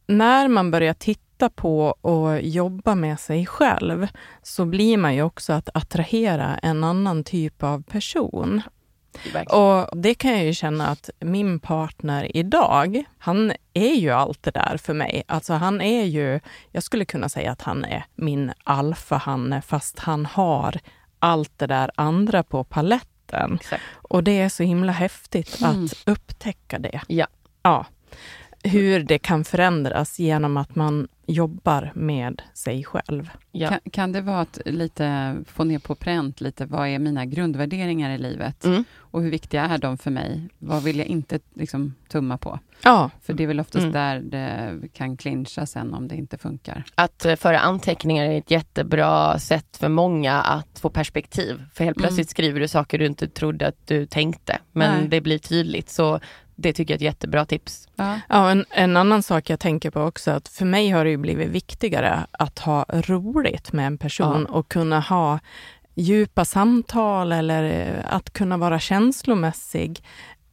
[0.06, 4.08] När man börjar titta på och jobba med sig själv
[4.42, 8.62] så blir man ju också att attrahera en annan typ av person.
[9.50, 14.50] Och det kan jag ju känna att min partner idag, han är ju allt det
[14.50, 15.22] där för mig.
[15.28, 16.40] Alltså han är ju,
[16.72, 20.78] jag skulle kunna säga att han är min alfahanne, fast han har
[21.18, 23.54] allt det där andra på paletten.
[23.54, 23.82] Exakt.
[23.94, 25.84] Och det är så himla häftigt Mm.
[25.84, 27.00] att upptäcka det.
[27.06, 27.26] Ja.
[27.62, 27.86] Ja.
[28.62, 33.30] Hur det kan förändras genom att man jobbar med sig själv.
[33.52, 33.68] Ja.
[33.68, 38.10] Kan, kan det vara att lite få ner på pränt lite, vad är mina grundvärderingar
[38.10, 38.64] i livet?
[38.64, 38.84] Mm.
[38.96, 40.48] Och hur viktiga är de för mig?
[40.58, 42.58] Vad vill jag inte liksom, tumma på?
[42.82, 43.92] Ja, För det är väl oftast Mm.
[43.92, 46.84] där det kan clincha sen om det inte funkar.
[46.94, 51.62] Att eh, föra anteckningar är ett jättebra sätt för många att få perspektiv.
[51.74, 52.06] För helt Mm.
[52.06, 54.58] plötsligt skriver du saker du inte trodde att du tänkte.
[54.72, 55.08] Men Nej.
[55.08, 55.88] det blir tydligt.
[55.90, 56.20] Så
[56.58, 57.88] det tycker jag är ett jättebra tips.
[57.96, 58.20] Ja.
[58.28, 61.16] Ja, en, en annan sak jag tänker på också, att för mig har det ju
[61.16, 65.38] blivit viktigare att ha roligt med en person och kunna ha
[65.94, 70.02] djupa samtal eller eh, att kunna vara känslomässig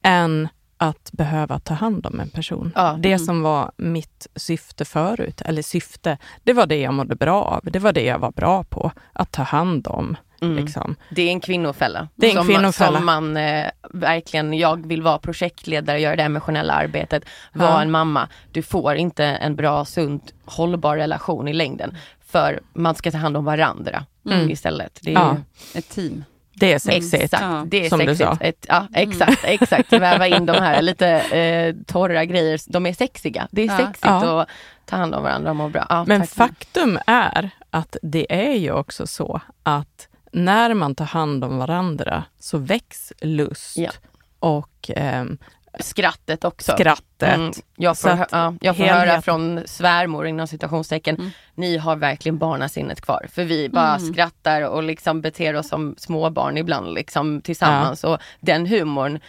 [0.02, 2.72] än att behöva ta hand om en person.
[2.76, 3.20] Ja, Det mm.
[3.20, 7.62] som var mitt syfte förut, eller syfte, det var det jag mådde bra av.
[7.64, 10.18] Det var det jag var bra på, att ta hand om.
[10.42, 10.56] Mm.
[10.66, 10.96] Liksom.
[11.10, 12.08] Det är en kvinnofälla.
[12.16, 12.98] Det är en som, kvinnofälla.
[12.98, 17.82] Som man eh, verkligen, jag vill vara projektledare, göra det emotionella arbetet, vara Ja.
[17.82, 18.28] en mamma.
[18.52, 21.98] Du får inte en bra, sund, hållbar relation i längden.
[22.28, 24.50] För man ska ta hand om varandra Mm.
[24.50, 25.00] istället.
[25.02, 25.38] Det är Ja.
[25.74, 26.24] ju- Ett team.
[26.58, 27.24] Det är sexigt.
[27.24, 28.38] Exakt, Ja, det är som du sexigt.
[28.40, 28.46] sa.
[28.46, 29.94] Ett, ja, exakt, exakt.
[29.94, 32.60] Väva in de här lite eh, torra grejer.
[32.68, 33.48] De är sexiga.
[33.52, 33.78] Det är Ja.
[33.78, 34.42] sexigt Ja.
[34.42, 34.50] att
[34.86, 35.86] ta hand om varandra och må bra.
[35.90, 41.44] Ja, Men faktum är att det är ju också så att när man tar hand
[41.44, 43.92] om varandra så väcks lust Ja.
[44.40, 45.38] och ehm,
[45.80, 46.72] Skrattet också.
[46.72, 47.36] skrattet.
[47.36, 51.32] Mm, jag får, att ja, jag får höra från svärmor inom citationstecken, Mm.
[51.56, 53.26] ni har verkligen barnasinnet kvar.
[53.32, 54.14] För vi bara Mm.
[54.14, 58.04] skrattar och liksom beter oss som småbarn ibland liksom tillsammans.
[58.04, 59.20] Och den humorn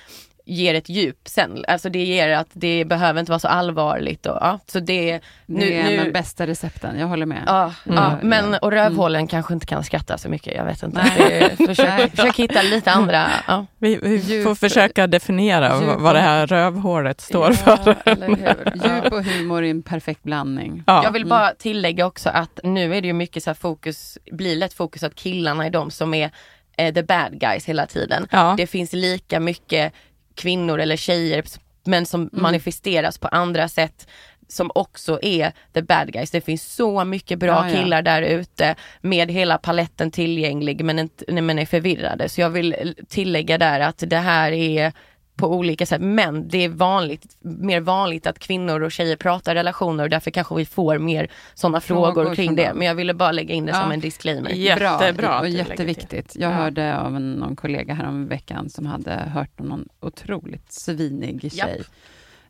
[0.48, 1.64] ger ett djup sen.
[1.68, 4.26] Alltså det ger att det behöver inte vara så allvarligt.
[4.26, 7.42] Och, ja, så det, nu, Det är nu, de bästa recepten, jag håller med.
[7.46, 7.98] Ja, Mm.
[7.98, 11.00] ja, men och rövhålen kanske inte kan skratta så mycket, jag vet inte.
[11.66, 13.26] Försök, försök hitta lite andra.
[13.46, 13.66] Ja.
[13.78, 17.96] Vi, vi Djup- får försöka definiera djup- vad- det här rövhålet står Ja, för.
[18.04, 18.72] eller hur?
[18.84, 18.94] Ja.
[19.04, 20.82] Djup och humor i en perfekt blandning.
[20.86, 21.04] Ja.
[21.04, 24.56] Jag vill bara tillägga också att nu är det ju mycket så här fokus, blir
[24.56, 26.30] lätt fokus att killarna är de som är
[26.78, 28.26] eh, the bad guys hela tiden.
[28.30, 28.54] Ja.
[28.56, 29.92] Det finns lika mycket
[30.36, 31.44] kvinnor eller tjejer
[31.84, 32.42] men som Mm.
[32.42, 34.06] manifesteras på andra sätt
[34.48, 36.30] som också är the bad guys.
[36.30, 37.74] Det finns så mycket bra ja.
[37.74, 42.28] killar där ute med hela paletten tillgänglig men, inte, men är förvirrade.
[42.28, 44.92] Så jag vill tillägga där att det här är
[45.36, 50.04] på olika sätt men det är vanligt, mer vanligt att kvinnor och tjejer pratar relationer
[50.04, 52.72] och därför kanske vi får mer sådana frågor, Frågor kring det.
[52.74, 53.82] Men jag ville bara lägga in det Ja.
[53.82, 54.50] som en disclaimer.
[54.50, 56.36] Jättebra Bra och jätteviktigt.
[56.36, 56.54] Jag Ja.
[56.56, 61.52] hörde av en, någon kollega här om veckan som hade hört om någon otroligt svinig
[61.52, 61.82] tjej.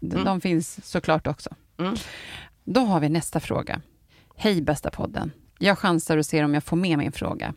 [0.00, 0.24] De, Mm.
[0.24, 1.50] de finns såklart också.
[1.78, 1.94] Mm.
[2.64, 3.80] Då har vi nästa fråga.
[4.36, 5.30] Hej bästa podden.
[5.58, 7.54] Jag chansar och ser om jag får med min fråga.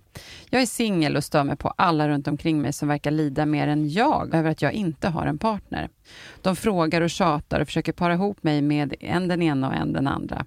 [0.49, 3.67] Jag är singel och stör mig på alla runt omkring mig som verkar lida mer
[3.67, 5.89] än jag över att jag inte har en partner.
[6.41, 9.93] De frågar och tjatar och försöker para ihop mig med en den ena och en
[9.93, 10.45] den andra.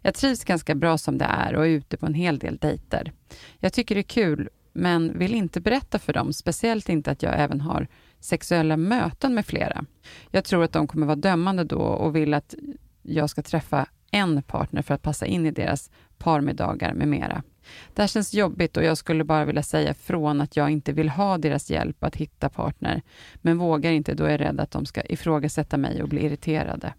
[0.00, 3.12] Jag trivs ganska bra som det är och är ute på en hel del dejter.
[3.58, 7.40] Jag tycker det är kul, men vill inte berätta för dem, speciellt inte att jag
[7.40, 7.88] även har
[8.20, 9.84] sexuella möten med flera.
[10.30, 12.54] Jag tror att de kommer vara dömande då och vill att
[13.02, 15.90] jag ska träffa en partner för att passa in i deras
[16.22, 17.42] parmiddagar med mera.
[17.94, 21.08] Det här känns jobbigt och jag skulle bara vilja säga ifrån att jag inte vill
[21.08, 23.02] ha deras hjälp att hitta partner,
[23.34, 26.94] men vågar inte då jag är rädd att de ska ifrågasätta mig och bli irriterade.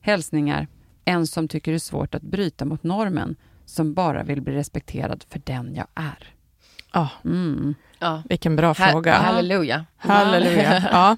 [0.00, 0.66] Hälsningar,
[1.04, 5.24] en som tycker det är svårt att bryta mot normen, som bara vill bli respekterad
[5.28, 6.28] för den jag är.
[6.92, 7.74] Ja, Mm.
[7.98, 8.22] Ja.
[8.28, 9.14] vilken bra Ha- fråga.
[9.14, 9.84] Halleluja.
[9.96, 10.88] Halleluja.
[10.92, 11.16] Ja.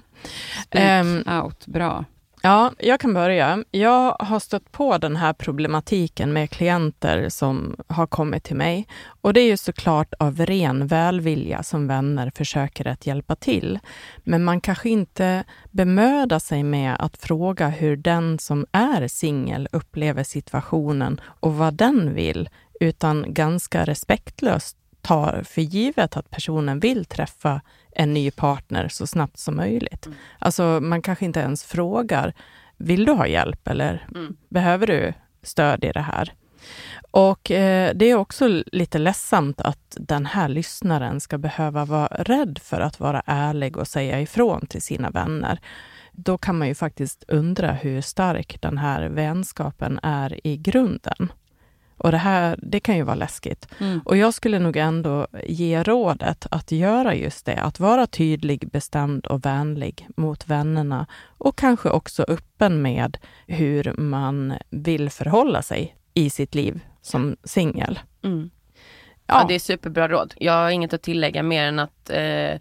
[0.63, 2.05] Speak Ehm, out, bra.
[2.41, 3.63] Ja, jag kan börja.
[3.71, 8.87] Jag har stött på den här problematiken med klienter som har kommit till mig.
[9.21, 13.79] Och det är ju såklart av ren välvilja som vänner försöker att hjälpa till.
[14.23, 20.23] Men man kanske inte bemödar sig med att fråga hur den som är singel upplever
[20.23, 27.61] situationen och vad den vill, utan ganska respektlöst tar för givet att personen vill träffa
[27.91, 30.07] en ny partner så snabbt som möjligt.
[30.39, 32.33] Alltså man kanske inte ens frågar,
[32.77, 34.35] vill du ha hjälp eller Mm.
[34.49, 36.33] behöver du stöd i det här?
[37.11, 42.59] Och eh, det är också lite ledsamt att den här lyssnaren ska behöva vara rädd
[42.63, 45.59] för att vara ärlig och säga ifrån till sina vänner.
[46.11, 51.31] Då kan man ju faktiskt undra hur stark den här vänskapen är i grunden.
[51.97, 53.67] Och det här, det kan ju vara läskigt.
[53.79, 54.01] Mm.
[54.05, 59.25] Och jag skulle nog ändå ge rådet att göra just det, att vara tydlig, bestämd
[59.25, 66.29] och vänlig mot vännerna och kanske också öppen med hur man vill förhålla sig i
[66.29, 67.99] sitt liv som singel.
[68.23, 68.49] Mm.
[69.27, 69.45] Ja.
[69.47, 70.33] det är superbra råd.
[70.37, 72.59] Jag har inget att tillägga mer än att eh,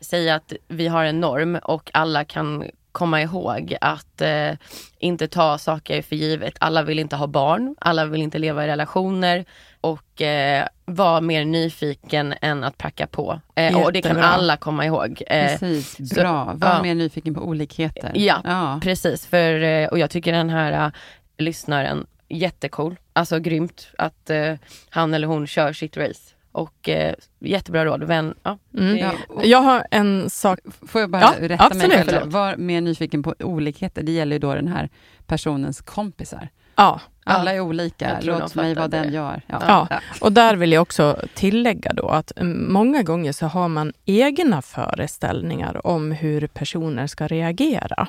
[0.00, 4.52] säga att vi har en norm och alla kan komma ihåg att eh,
[4.98, 6.54] inte ta saker för givet.
[6.60, 9.44] Alla vill inte ha barn, alla vill inte leva i relationer
[9.80, 13.40] och eh, vara mer nyfiken än att pracka på.
[13.54, 15.22] Eh, och det kan alla komma ihåg.
[15.26, 16.44] Eh, Precis, bra.
[16.54, 16.82] Var ja.
[16.82, 18.12] mer nyfiken på olikheter.
[18.14, 18.40] Ja.
[18.44, 18.80] ja.
[18.82, 20.92] Precis, för, eh, och jag tycker den här uh,
[21.38, 22.96] lyssnaren, jättecool.
[23.12, 24.54] Alltså grymt att eh,
[24.90, 26.34] han eller hon kör sitt race.
[26.58, 28.02] Och eh, jättebra råd.
[28.04, 28.94] Vän, ja, Mm.
[28.94, 32.30] det- Ja, och- Jag har en sak Får jag bara Ja, rätta absolut, mig själv?
[32.32, 34.02] Var mer nyfiken på olikheter.
[34.02, 34.88] Det gäller ju då den här
[35.26, 36.48] personens kompisar.
[36.76, 38.18] Ja, Alla är olika.
[38.22, 39.42] Låt mig vara den jag är.
[39.46, 39.88] Ja.
[40.20, 44.62] och där vill jag också tillägga då att mm, många gånger så har man egna
[44.62, 48.06] föreställningar om hur personer ska reagera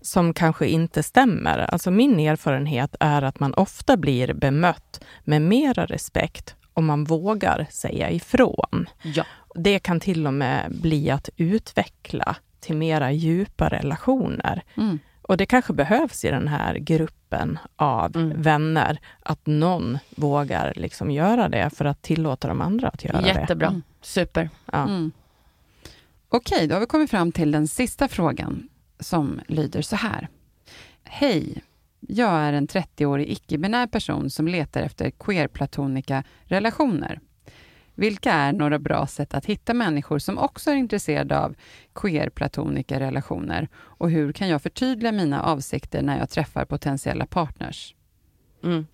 [0.00, 1.58] som kanske inte stämmer.
[1.58, 7.66] Alltså min erfarenhet är att man ofta blir bemött med mera respekt om man vågar
[7.70, 8.88] säga ifrån.
[9.02, 9.24] ja.
[9.54, 14.62] Det kan till och med bli att utveckla till mera djupa relationer.
[14.76, 14.98] Mm.
[15.22, 18.42] Och det kanske behövs i den här gruppen av Mm.
[18.42, 23.28] vänner, att någon vågar liksom göra det för att tillåta de andra att göra det.
[23.28, 23.68] Jättebra.
[23.68, 23.82] Mm.
[24.02, 24.50] Super.
[24.72, 24.82] Ja.
[24.82, 25.12] Mm.
[26.28, 28.68] Okej, då har vi kommit fram till den sista frågan
[29.00, 30.28] som lyder så här.
[31.04, 31.62] Hej,
[32.08, 37.20] jag är en 30-årig icke-binär person som letar efter queer-platonika relationer.
[37.94, 41.54] Vilka är några bra sätt att hitta människor som också är intresserade av
[41.94, 43.68] queer-platonika relationer?
[43.74, 47.94] Och hur kan jag förtydliga mina avsikter när jag träffar potentiella partners?
[48.64, 48.86] Mm.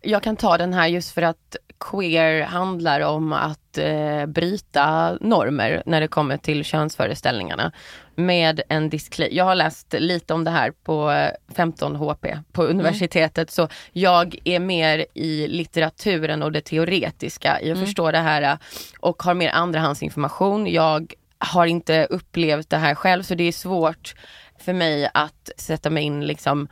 [0.00, 5.82] Jag kan ta den här just för att queer handlar om att eh, bryta normer
[5.86, 7.72] när det kommer till könsföreställningarna.
[8.14, 9.36] Med en disclaimer.
[9.36, 14.36] Jag har läst lite om det här på eh, 15 HP på universitetet så jag
[14.44, 18.56] är mer i litteraturen och det teoretiska i att förstå det här eh,
[19.00, 20.66] och har mer andrahandsinformation.
[20.66, 24.14] Jag har inte upplevt det här själv så det är svårt
[24.58, 26.68] för mig att sätta mig in liksom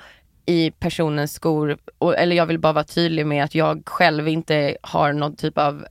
[0.46, 4.76] i personens skor, och, eller jag vill bara vara tydlig med att jag själv inte
[4.80, 5.86] har någon typ av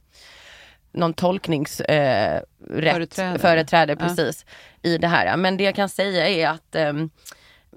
[0.91, 2.41] någon tolknings eh,
[3.39, 4.07] företräde Ja.
[4.07, 4.45] precis
[4.81, 5.37] i det här.
[5.37, 7.09] Men det jag kan säga är att ehm,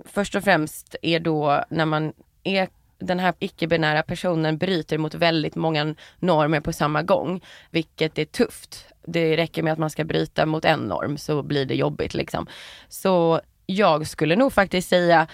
[0.04, 2.12] först och främst är då när man
[2.44, 2.68] är
[2.98, 8.86] den här icke-binära personen bryter mot väldigt många normer på samma gång, vilket är tufft.
[9.06, 12.46] Det räcker med att man ska bryta mot en norm så blir det jobbigt liksom.
[12.88, 15.26] Så jag skulle nog faktiskt säga,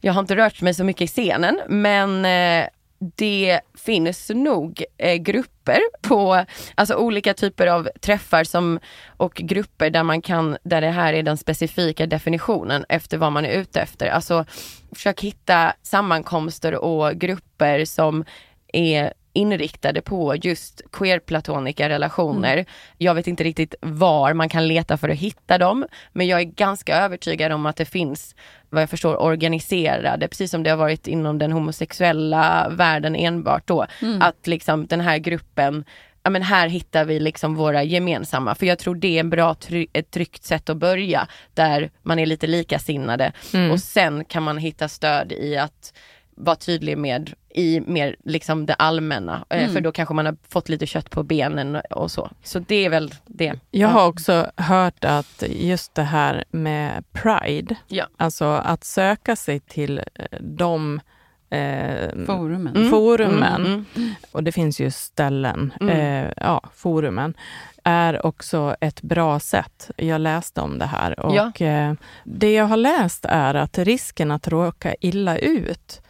[0.00, 2.68] jag har inte rört mig så mycket i scenen, men eh,
[2.98, 6.44] det finns nog eh, grupper på,
[6.74, 8.80] alltså olika typer av träffar som,
[9.16, 13.44] och grupper där man kan, där det här är den specifika definitionen efter vad man
[13.44, 14.06] är ute efter.
[14.06, 14.44] Alltså
[14.92, 18.24] försök hitta sammankomster och grupper som
[18.72, 22.64] är inriktade på just queer-platonika relationer.
[22.98, 26.44] Jag vet inte riktigt var man kan leta för att hitta dem, men jag är
[26.44, 28.34] ganska övertygad om att det finns,
[28.70, 33.86] vad jag förstår, organiserade, precis som det har varit inom den homosexuella världen enbart då,
[34.20, 35.84] att liksom den här gruppen
[36.22, 39.54] Ja men här hittar vi liksom våra gemensamma, för jag tror det är en bra
[39.54, 43.32] try- ett tryggt sätt att börja, där man är lite likasinnade.
[43.72, 45.92] Och sen kan man hitta stöd i att
[46.40, 50.68] vara tydlig med i mer liksom det allmänna, eh, för då kanske man har fått
[50.68, 52.30] lite kött på benen och så.
[52.42, 53.54] Så det är väl det.
[53.70, 58.04] Jag har också hört att just det här med Pride, Ja.
[58.16, 61.00] alltså att söka sig till eh, de
[61.50, 62.90] eh, Forumen.
[62.90, 64.14] forumen, Mm, mm.
[64.32, 65.96] och det finns ju ställen, Mm.
[66.26, 67.34] eh, ja, forumen,
[67.84, 69.90] är också ett bra sätt.
[69.96, 71.52] Jag läste om det här och Ja.
[71.66, 71.92] eh,
[72.24, 76.02] det jag har läst är att risken att råka illa ut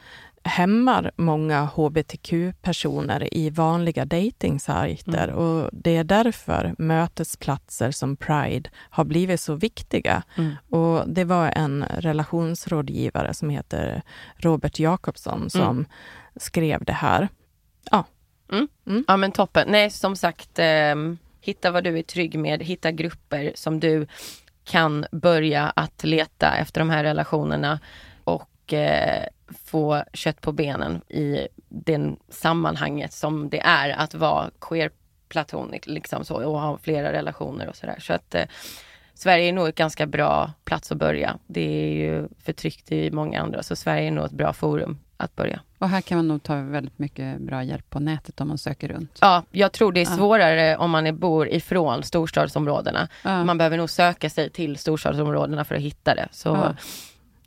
[0.48, 9.40] hämmar många hbtq-personer i vanliga dejtingsajter och det är därför mötesplatser som Pride har blivit
[9.40, 10.22] så viktiga.
[10.36, 10.54] Mm.
[10.70, 14.02] Och det var en relationsrådgivare som heter
[14.36, 15.86] Robert Jakobsson som
[16.36, 17.28] skrev det här.
[19.06, 19.68] Ja men toppen.
[19.68, 24.06] Nej som sagt, ehm, hitta vad du är trygg med, hitta grupper som du
[24.64, 27.80] kan börja att leta efter de här relationerna
[28.24, 29.26] och eh,
[29.64, 34.90] få kött på benen i den sammanhanget som det är att vara queer
[35.28, 37.96] platonic liksom så och ha flera relationer och sådär.
[38.00, 38.44] Så att eh,
[39.14, 41.38] Sverige är nog ett ganska bra plats att börja.
[41.46, 45.36] Det är ju förtryckt i många andra så Sverige är nog ett bra forum att
[45.36, 45.60] börja.
[45.78, 48.88] Och här kan man nog ta väldigt mycket bra hjälp på nätet om man söker
[48.88, 49.18] runt.
[49.20, 50.16] Ja, jag tror det är Ja.
[50.16, 53.08] svårare om man är, bor ifrån storstadsområdena.
[53.24, 53.44] Ja.
[53.44, 56.28] Man behöver nog söka sig till storstadsområdena för att hitta det.
[56.32, 56.74] Så, Ja.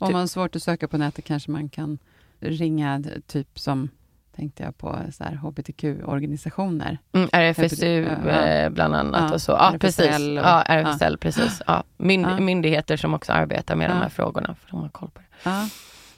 [0.06, 1.98] Om man har svårt att söka på nätet kanske man kan
[2.40, 3.88] ringa typ som,
[4.36, 6.98] tänkte jag på, så här hbtq-organisationer.
[7.12, 8.30] mm, RFSU Ja.
[8.30, 9.52] eh, bland annat Ja, och så.
[9.52, 10.18] Ja, RFSL precis.
[10.18, 11.62] och- Ja, RFSL, precis.
[11.66, 11.84] Ja.
[11.96, 12.40] Myn, Ja.
[12.40, 13.94] Myndigheter som också arbetar med Ja.
[13.94, 15.50] de här frågorna, för de har koll på det.
[15.50, 15.68] Ja.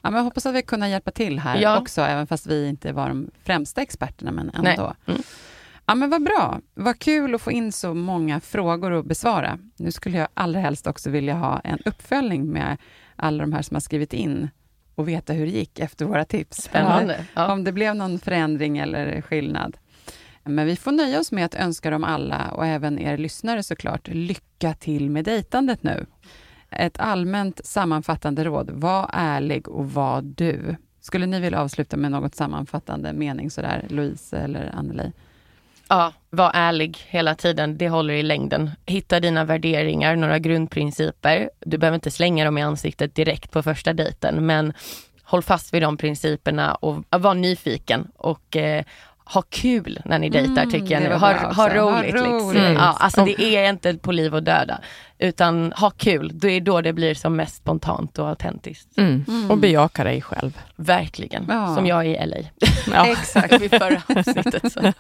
[0.02, 1.78] Ja, men jag hoppas att vi kunna hjälpa till här Ja.
[1.78, 4.94] också, även fast vi inte var de främsta experterna, men ändå.
[5.06, 5.20] Mm.
[5.86, 6.60] Ja, men vad bra.
[6.74, 9.58] Vad kul att få in så många frågor att besvara.
[9.76, 12.76] Nu skulle jag allra helst också vilja ha en uppföljning med
[13.16, 14.50] alla de här som har skrivit in
[14.94, 16.56] och veta hur det gick efter våra tips.
[16.56, 17.24] Spännande.
[17.34, 17.52] Ja.
[17.52, 19.76] Om det blev någon förändring eller skillnad.
[20.44, 24.08] Men vi får nöja oss med att önska dem alla och även er lyssnare såklart
[24.08, 26.06] lycka till med dejtandet nu.
[26.70, 30.76] Ett allmänt sammanfattande råd, var ärlig och var du.
[31.00, 35.12] Skulle ni vilja avsluta med något sammanfattande mening sådär, Louise eller Anneli?
[35.88, 38.70] Ja, var ärlig hela tiden, det håller i längden.
[38.86, 41.50] Hitta dina värderingar, några grundprinciper.
[41.60, 44.72] Du behöver inte slänga dem i ansiktet direkt på första dejten, men
[45.22, 48.84] håll fast vid de principerna och var nyfiken och eh,
[49.24, 51.12] ha kul när ni dejtar Mm, tycker jag nu.
[51.12, 51.60] Ha, bra ha också.
[51.60, 52.12] Ha roligt.
[52.14, 52.32] Liksom.
[52.32, 52.62] roligt.
[52.62, 54.80] Ja, alltså det är inte på liv och döda,
[55.18, 56.30] utan ha kul.
[56.34, 58.98] Det är då det blir som mest spontant och autentiskt.
[58.98, 59.50] Mm.
[59.50, 60.58] Och bejaka dig själv.
[60.76, 61.74] Verkligen, Ja.
[61.74, 62.36] som jag i LA.
[62.92, 63.06] Ja.
[63.12, 63.60] Exakt.
[63.60, 64.72] vid förra avsnittet.
[64.72, 64.92] Så.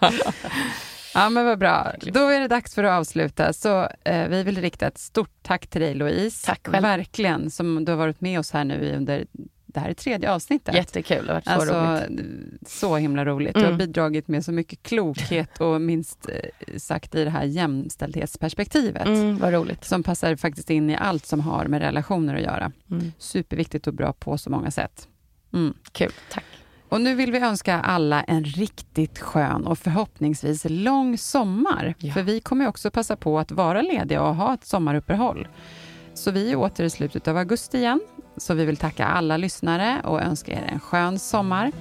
[1.14, 1.92] Ja, men vad bra.
[2.00, 3.52] Då är det dags för att avsluta.
[3.52, 6.46] Så eh, vi vill rikta ett stort tack till dig, Louise.
[6.46, 6.82] Tack själv.
[6.82, 9.24] Verkligen, som du har varit med oss här nu under
[9.74, 10.74] det här är tredje avsnittet.
[10.74, 12.68] Jättekul, det har varit så Alltså, roligt.
[12.68, 13.54] så himla roligt.
[13.54, 13.78] Du har Mm.
[13.78, 19.06] bidragit med så mycket klokhet och minst eh, sagt i det här jämställdhetsperspektivet.
[19.06, 19.84] Mm, vad roligt.
[19.84, 22.72] Som passar faktiskt in i allt som har med relationer att göra.
[22.90, 23.12] Mm.
[23.18, 25.08] Superviktigt och bra på så många sätt.
[25.52, 25.74] Mm.
[25.92, 26.44] Kul, tack.
[26.88, 31.94] Och nu vill vi önska alla en riktigt skön och förhoppningsvis lång sommar.
[31.98, 32.12] Ja.
[32.14, 35.48] För vi kommer också passa på att vara lediga och ha ett sommaruppehåll.
[36.14, 38.00] Så vi är åter i slutet av augusti igen.
[38.36, 41.72] Så vi vill tacka alla lyssnare och önska er en skön sommar.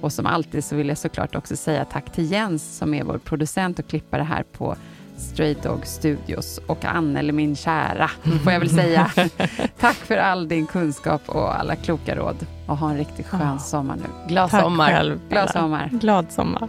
[0.00, 3.18] Och som alltid så vill jag såklart också säga tack till Jens som är vår
[3.18, 4.76] producent och klippare här på
[5.16, 8.10] Straight Dog Studios och Anneli min kära,
[8.44, 9.10] får jag väl säga.
[9.80, 12.36] Tack för all din kunskap och alla kloka råd.
[12.66, 13.58] Och ha en riktigt skön Ja.
[13.58, 14.28] sommar nu.
[14.28, 14.86] Glad Tack sommar.
[14.90, 15.20] själv.
[15.28, 15.88] Glad sommar.
[15.92, 16.68] Glad sommar.